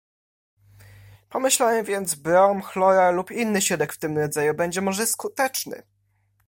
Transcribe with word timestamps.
"Pomyślałem 1.29 1.85
więc: 1.85 2.15
brom, 2.15 2.61
chloral 2.61 3.15
lub 3.15 3.31
inny 3.31 3.61
środek 3.61 3.93
w 3.93 3.97
tym 3.97 4.17
rodzaju 4.17 4.53
będzie 4.53 4.81
może 4.81 5.05
skuteczny." 5.07 5.83